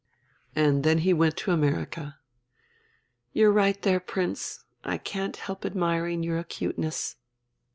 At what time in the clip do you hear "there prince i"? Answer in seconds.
3.83-4.97